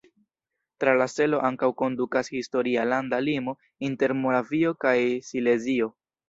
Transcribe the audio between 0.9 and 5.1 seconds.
la selo ankaŭ kondukas historia landa limo inter Moravio kaj